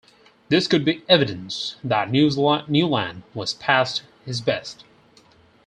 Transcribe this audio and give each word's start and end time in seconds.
This 0.49 0.65
could 0.65 0.83
be 0.83 1.03
evidence 1.07 1.75
that 1.83 2.09
Newland 2.09 3.21
was 3.35 3.53
past 3.53 4.01
his 4.25 4.41
best. 4.41 4.83